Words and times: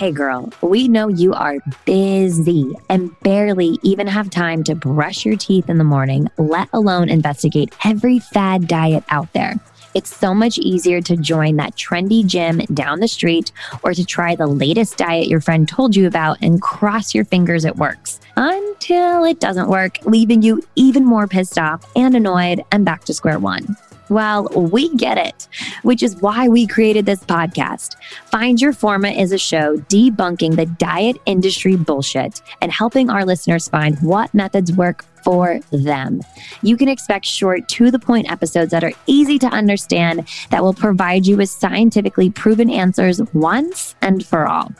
Hey 0.00 0.12
girl, 0.12 0.50
we 0.62 0.88
know 0.88 1.08
you 1.08 1.34
are 1.34 1.58
busy 1.84 2.74
and 2.88 3.14
barely 3.20 3.78
even 3.82 4.06
have 4.06 4.30
time 4.30 4.64
to 4.64 4.74
brush 4.74 5.26
your 5.26 5.36
teeth 5.36 5.68
in 5.68 5.76
the 5.76 5.84
morning, 5.84 6.30
let 6.38 6.70
alone 6.72 7.10
investigate 7.10 7.74
every 7.84 8.18
fad 8.18 8.66
diet 8.66 9.04
out 9.10 9.30
there. 9.34 9.56
It's 9.92 10.16
so 10.16 10.32
much 10.32 10.56
easier 10.56 11.02
to 11.02 11.18
join 11.18 11.56
that 11.56 11.76
trendy 11.76 12.24
gym 12.24 12.60
down 12.72 13.00
the 13.00 13.08
street 13.08 13.52
or 13.82 13.92
to 13.92 14.02
try 14.02 14.34
the 14.34 14.46
latest 14.46 14.96
diet 14.96 15.28
your 15.28 15.42
friend 15.42 15.68
told 15.68 15.94
you 15.94 16.06
about 16.06 16.38
and 16.40 16.62
cross 16.62 17.14
your 17.14 17.26
fingers 17.26 17.66
it 17.66 17.76
works 17.76 18.20
until 18.36 19.24
it 19.24 19.38
doesn't 19.38 19.68
work, 19.68 19.98
leaving 20.06 20.40
you 20.40 20.62
even 20.76 21.04
more 21.04 21.26
pissed 21.26 21.58
off 21.58 21.84
and 21.94 22.16
annoyed 22.16 22.64
and 22.72 22.86
back 22.86 23.04
to 23.04 23.12
square 23.12 23.38
one. 23.38 23.76
Well, 24.10 24.48
we 24.48 24.94
get 24.96 25.18
it, 25.18 25.46
which 25.82 26.02
is 26.02 26.16
why 26.16 26.48
we 26.48 26.66
created 26.66 27.06
this 27.06 27.20
podcast. 27.20 27.94
Find 28.26 28.60
Your 28.60 28.72
Forma 28.72 29.10
is 29.10 29.30
a 29.30 29.38
show 29.38 29.76
debunking 29.76 30.56
the 30.56 30.66
diet 30.66 31.16
industry 31.26 31.76
bullshit 31.76 32.42
and 32.60 32.72
helping 32.72 33.08
our 33.08 33.24
listeners 33.24 33.68
find 33.68 33.96
what 34.00 34.34
methods 34.34 34.72
work 34.72 35.04
for 35.22 35.60
them. 35.70 36.22
You 36.62 36.76
can 36.76 36.88
expect 36.88 37.24
short, 37.24 37.68
to 37.68 37.92
the 37.92 38.00
point 38.00 38.30
episodes 38.30 38.72
that 38.72 38.82
are 38.82 38.92
easy 39.06 39.38
to 39.38 39.46
understand 39.46 40.28
that 40.50 40.62
will 40.62 40.74
provide 40.74 41.24
you 41.24 41.36
with 41.36 41.48
scientifically 41.48 42.30
proven 42.30 42.68
answers 42.68 43.22
once 43.32 43.94
and 44.02 44.26
for 44.26 44.48
all. 44.48 44.72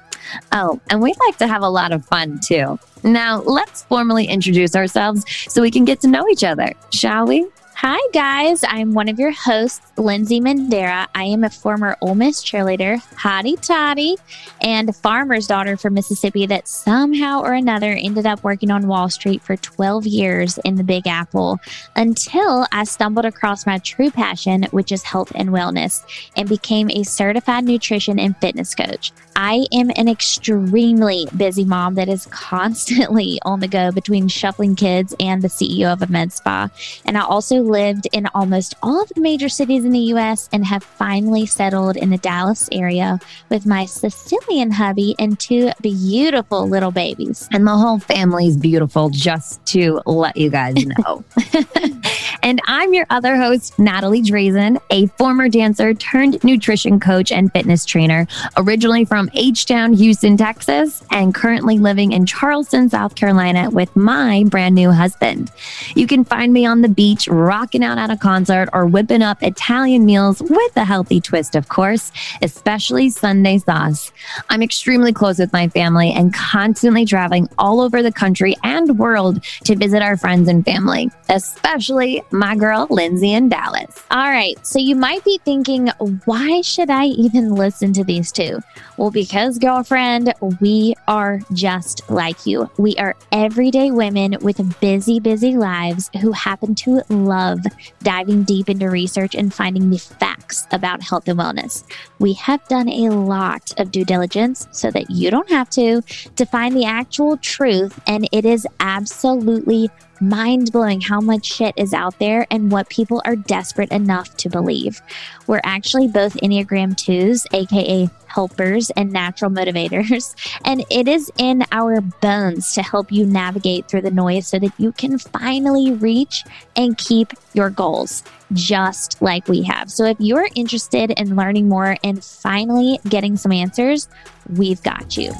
Oh, 0.50 0.80
and 0.90 1.00
we 1.00 1.14
like 1.26 1.38
to 1.38 1.46
have 1.46 1.62
a 1.62 1.68
lot 1.68 1.92
of 1.92 2.04
fun 2.06 2.40
too. 2.44 2.78
Now, 3.04 3.42
let's 3.42 3.84
formally 3.84 4.26
introduce 4.26 4.74
ourselves 4.74 5.24
so 5.48 5.62
we 5.62 5.70
can 5.70 5.84
get 5.84 6.00
to 6.00 6.08
know 6.08 6.28
each 6.28 6.42
other, 6.42 6.72
shall 6.92 7.26
we? 7.26 7.46
Hi, 7.82 7.98
guys. 8.12 8.62
I'm 8.68 8.92
one 8.92 9.08
of 9.08 9.18
your 9.18 9.30
hosts, 9.30 9.80
Lindsey 9.96 10.38
Mandera. 10.38 11.06
I 11.14 11.24
am 11.24 11.44
a 11.44 11.48
former 11.48 11.96
Ole 12.02 12.14
Miss 12.14 12.44
cheerleader, 12.44 13.02
hottie 13.14 13.58
toddy, 13.58 14.18
and 14.60 14.90
a 14.90 14.92
farmer's 14.92 15.46
daughter 15.46 15.78
from 15.78 15.94
Mississippi 15.94 16.44
that 16.44 16.68
somehow 16.68 17.40
or 17.40 17.54
another 17.54 17.92
ended 17.92 18.26
up 18.26 18.44
working 18.44 18.70
on 18.70 18.86
Wall 18.86 19.08
Street 19.08 19.40
for 19.40 19.56
12 19.56 20.06
years 20.06 20.58
in 20.58 20.74
the 20.74 20.84
Big 20.84 21.06
Apple 21.06 21.58
until 21.96 22.66
I 22.70 22.84
stumbled 22.84 23.24
across 23.24 23.64
my 23.64 23.78
true 23.78 24.10
passion, 24.10 24.64
which 24.72 24.92
is 24.92 25.02
health 25.02 25.32
and 25.34 25.48
wellness, 25.48 26.04
and 26.36 26.50
became 26.50 26.90
a 26.90 27.02
certified 27.02 27.64
nutrition 27.64 28.18
and 28.18 28.36
fitness 28.36 28.74
coach. 28.74 29.10
I 29.36 29.64
am 29.72 29.90
an 29.96 30.06
extremely 30.06 31.26
busy 31.34 31.64
mom 31.64 31.94
that 31.94 32.10
is 32.10 32.26
constantly 32.26 33.38
on 33.46 33.60
the 33.60 33.68
go 33.68 33.90
between 33.90 34.28
shuffling 34.28 34.76
kids 34.76 35.14
and 35.18 35.40
the 35.40 35.48
CEO 35.48 35.90
of 35.90 36.02
a 36.02 36.08
med 36.08 36.30
spa. 36.30 36.68
And 37.06 37.16
I 37.16 37.22
also 37.22 37.69
lived 37.70 38.08
in 38.12 38.26
almost 38.34 38.74
all 38.82 39.02
of 39.02 39.08
the 39.10 39.20
major 39.20 39.48
cities 39.48 39.84
in 39.84 39.92
the 39.92 40.12
US 40.14 40.48
and 40.52 40.64
have 40.66 40.82
finally 40.82 41.46
settled 41.46 41.96
in 41.96 42.10
the 42.10 42.18
Dallas 42.18 42.68
area 42.72 43.18
with 43.48 43.66
my 43.66 43.86
Sicilian 43.86 44.70
hubby 44.70 45.14
and 45.18 45.38
two 45.38 45.70
beautiful 45.80 46.68
little 46.68 46.90
babies. 46.90 47.48
And 47.52 47.66
the 47.66 47.76
whole 47.76 47.98
family's 47.98 48.56
beautiful, 48.56 49.10
just 49.10 49.64
to 49.66 50.00
let 50.06 50.36
you 50.36 50.50
guys 50.50 50.74
know. 50.74 51.24
and 52.42 52.60
I'm 52.66 52.94
your 52.94 53.06
other 53.10 53.36
host, 53.36 53.78
Natalie 53.78 54.22
Drazen, 54.22 54.80
a 54.90 55.06
former 55.06 55.48
dancer 55.48 55.94
turned 55.94 56.42
nutrition 56.42 57.00
coach 57.00 57.30
and 57.32 57.52
fitness 57.52 57.84
trainer, 57.84 58.26
originally 58.56 59.04
from 59.04 59.30
H 59.34 59.66
Town, 59.66 59.92
Houston, 59.92 60.36
Texas, 60.36 61.02
and 61.10 61.34
currently 61.34 61.78
living 61.78 62.12
in 62.12 62.26
Charleston, 62.26 62.88
South 62.88 63.14
Carolina 63.14 63.70
with 63.70 63.94
my 63.94 64.44
brand 64.48 64.74
new 64.74 64.90
husband. 64.90 65.50
You 65.94 66.06
can 66.06 66.24
find 66.24 66.52
me 66.52 66.66
on 66.66 66.82
the 66.82 66.88
beach, 66.88 67.28
rocking 67.28 67.84
out 67.84 67.98
at 67.98 68.10
a 68.10 68.16
concert, 68.16 68.68
or 68.72 68.86
whipping 68.86 69.22
up 69.22 69.42
Italian 69.42 70.04
meals 70.04 70.40
with 70.40 70.76
a 70.76 70.84
healthy 70.84 71.20
twist, 71.20 71.54
of 71.54 71.68
course, 71.68 72.12
especially 72.42 73.10
Sunday 73.10 73.58
sauce. 73.58 74.12
I'm 74.48 74.62
extremely 74.62 75.12
close 75.12 75.38
with 75.38 75.52
my 75.52 75.68
family 75.68 76.12
and 76.12 76.32
constantly 76.32 77.04
traveling 77.04 77.48
all 77.58 77.80
over 77.80 78.02
the 78.02 78.12
country 78.12 78.56
and 78.64 78.98
world 78.98 79.42
to 79.64 79.76
visit 79.76 80.02
our 80.02 80.16
friends 80.16 80.48
and 80.48 80.64
family, 80.64 81.10
especially 81.28 82.22
my 82.32 82.54
girl, 82.56 82.86
Lindsey 82.90 83.32
in 83.32 83.48
Dallas. 83.48 84.04
All 84.10 84.28
right. 84.28 84.54
So 84.66 84.78
you 84.78 84.94
might 84.94 85.24
be 85.24 85.40
thinking, 85.44 85.88
why 86.24 86.60
should 86.60 86.90
I 86.90 87.06
even 87.06 87.54
listen 87.54 87.92
to 87.94 88.04
these 88.04 88.30
two? 88.30 88.60
Well, 88.96 89.10
because, 89.10 89.58
girlfriend, 89.58 90.32
we 90.60 90.94
are 91.08 91.40
just 91.52 92.08
like 92.10 92.46
you. 92.46 92.70
We 92.78 92.94
are 92.96 93.16
everyday 93.32 93.90
women 93.90 94.36
with 94.40 94.80
busy, 94.80 95.20
busy 95.20 95.56
lives 95.56 96.10
who 96.20 96.32
happen 96.32 96.74
to 96.76 97.02
love 97.08 97.60
diving 98.02 98.44
deep 98.44 98.68
into 98.68 98.90
research 98.90 99.34
and 99.34 99.52
finding 99.52 99.90
the 99.90 99.98
facts 99.98 100.66
about 100.70 101.02
health 101.02 101.28
and 101.28 101.38
wellness. 101.38 101.84
We 102.18 102.34
have 102.34 102.66
done 102.68 102.88
a 102.88 103.10
lot 103.10 103.72
of 103.78 103.90
due 103.90 104.04
diligence 104.04 104.68
so 104.72 104.90
that 104.90 105.10
you 105.10 105.30
don't 105.30 105.50
have 105.50 105.70
to, 105.70 106.02
to 106.36 106.46
find 106.46 106.76
the 106.76 106.84
actual 106.84 107.36
truth. 107.38 107.98
And 108.06 108.28
it 108.32 108.44
is 108.44 108.66
absolutely 108.80 109.90
mind 110.20 110.72
blowing 110.72 111.00
how 111.00 111.20
much 111.20 111.46
shit 111.46 111.74
is 111.76 111.94
out 111.94 112.18
there 112.18 112.46
and 112.50 112.70
what 112.70 112.88
people 112.88 113.22
are 113.24 113.36
desperate 113.36 113.90
enough 113.90 114.36
to 114.38 114.48
believe. 114.48 115.00
We're 115.46 115.60
actually 115.64 116.08
both 116.08 116.34
Enneagram 116.34 116.94
2s, 116.94 117.46
aka 117.52 118.08
helpers 118.26 118.90
and 118.90 119.12
natural 119.12 119.50
motivators. 119.50 120.34
And 120.64 120.84
it 120.90 121.08
is 121.08 121.32
in 121.38 121.64
our 121.72 122.00
bones 122.00 122.74
to 122.74 122.82
help 122.82 123.10
you 123.10 123.24
navigate 123.26 123.88
through 123.88 124.02
the 124.02 124.10
noise 124.10 124.46
so 124.46 124.58
that 124.58 124.72
you 124.78 124.92
can 124.92 125.18
finally 125.18 125.92
reach 125.92 126.44
and 126.76 126.96
keep 126.96 127.32
your 127.54 127.70
goals, 127.70 128.22
just 128.52 129.20
like 129.22 129.48
we 129.48 129.62
have. 129.62 129.90
So 129.90 130.04
if 130.04 130.16
you're 130.20 130.48
interested 130.54 131.12
in 131.12 131.34
learning 131.34 131.68
more 131.68 131.96
and 132.04 132.22
finally 132.22 133.00
getting 133.08 133.36
some 133.36 133.52
answers, 133.52 134.08
we've 134.48 134.82
got 134.82 135.16
you. 135.16 135.32